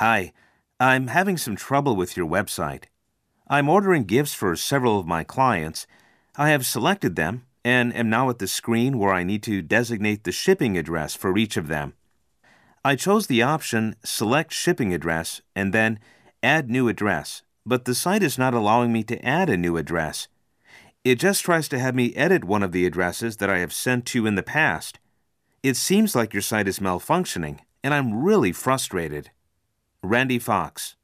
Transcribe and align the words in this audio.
Hi, 0.00 0.32
I'm 0.80 1.08
having 1.08 1.36
some 1.36 1.56
trouble 1.56 1.94
with 1.94 2.16
your 2.16 2.26
website. 2.26 2.84
I'm 3.48 3.68
ordering 3.68 4.04
gifts 4.04 4.32
for 4.32 4.56
several 4.56 4.98
of 4.98 5.06
my 5.06 5.24
clients. 5.24 5.86
I 6.36 6.48
have 6.48 6.64
selected 6.64 7.16
them 7.16 7.44
and 7.66 7.94
am 7.94 8.08
now 8.08 8.30
at 8.30 8.38
the 8.38 8.46
screen 8.46 8.98
where 8.98 9.12
I 9.12 9.24
need 9.24 9.42
to 9.42 9.60
designate 9.60 10.24
the 10.24 10.32
shipping 10.32 10.78
address 10.78 11.14
for 11.14 11.36
each 11.36 11.58
of 11.58 11.68
them. 11.68 11.92
I 12.82 12.96
chose 12.96 13.26
the 13.26 13.42
option 13.42 13.94
Select 14.02 14.54
Shipping 14.54 14.94
Address 14.94 15.42
and 15.54 15.74
then 15.74 15.98
Add 16.42 16.70
New 16.70 16.88
Address, 16.88 17.42
but 17.66 17.84
the 17.84 17.94
site 17.94 18.22
is 18.22 18.38
not 18.38 18.54
allowing 18.54 18.94
me 18.94 19.02
to 19.02 19.22
add 19.22 19.50
a 19.50 19.56
new 19.58 19.76
address. 19.76 20.28
It 21.04 21.16
just 21.16 21.44
tries 21.44 21.68
to 21.68 21.78
have 21.78 21.94
me 21.94 22.14
edit 22.14 22.44
one 22.44 22.62
of 22.62 22.72
the 22.72 22.86
addresses 22.86 23.36
that 23.36 23.50
I 23.50 23.58
have 23.58 23.74
sent 23.74 24.06
to 24.06 24.24
in 24.24 24.34
the 24.34 24.42
past. 24.42 24.98
It 25.62 25.76
seems 25.76 26.16
like 26.16 26.32
your 26.32 26.40
site 26.40 26.68
is 26.68 26.78
malfunctioning, 26.78 27.58
and 27.84 27.92
I'm 27.92 28.24
really 28.24 28.52
frustrated. 28.52 29.30
Randy 30.02 30.38
Fox 30.38 30.96